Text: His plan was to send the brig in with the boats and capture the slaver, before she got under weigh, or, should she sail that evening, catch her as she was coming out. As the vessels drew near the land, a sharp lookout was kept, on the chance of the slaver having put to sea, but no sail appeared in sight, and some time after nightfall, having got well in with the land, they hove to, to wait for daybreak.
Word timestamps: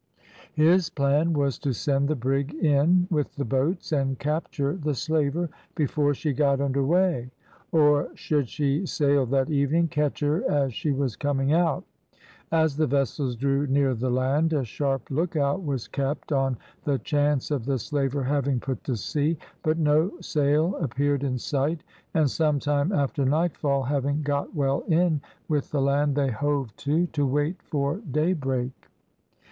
His 0.55 0.89
plan 0.89 1.31
was 1.33 1.59
to 1.59 1.73
send 1.73 2.07
the 2.07 2.15
brig 2.15 2.55
in 2.55 3.05
with 3.11 3.35
the 3.35 3.45
boats 3.45 3.91
and 3.91 4.17
capture 4.17 4.73
the 4.75 4.95
slaver, 4.95 5.47
before 5.75 6.15
she 6.15 6.33
got 6.33 6.59
under 6.59 6.83
weigh, 6.83 7.29
or, 7.71 8.09
should 8.15 8.49
she 8.49 8.87
sail 8.87 9.27
that 9.27 9.51
evening, 9.51 9.89
catch 9.89 10.21
her 10.21 10.43
as 10.49 10.73
she 10.73 10.91
was 10.91 11.15
coming 11.15 11.53
out. 11.53 11.83
As 12.51 12.75
the 12.75 12.87
vessels 12.87 13.35
drew 13.35 13.67
near 13.67 13.93
the 13.93 14.09
land, 14.09 14.53
a 14.53 14.63
sharp 14.63 15.11
lookout 15.11 15.63
was 15.63 15.87
kept, 15.87 16.31
on 16.31 16.57
the 16.83 16.97
chance 16.97 17.51
of 17.51 17.65
the 17.65 17.77
slaver 17.77 18.23
having 18.23 18.59
put 18.59 18.83
to 18.85 18.97
sea, 18.97 19.37
but 19.61 19.77
no 19.77 20.19
sail 20.19 20.75
appeared 20.77 21.23
in 21.23 21.37
sight, 21.37 21.83
and 22.15 22.27
some 22.31 22.57
time 22.59 22.91
after 22.91 23.23
nightfall, 23.23 23.83
having 23.83 24.23
got 24.23 24.55
well 24.55 24.79
in 24.87 25.21
with 25.47 25.69
the 25.69 25.79
land, 25.79 26.15
they 26.15 26.31
hove 26.31 26.75
to, 26.77 27.05
to 27.05 27.23
wait 27.23 27.61
for 27.61 27.97
daybreak. 28.09 28.71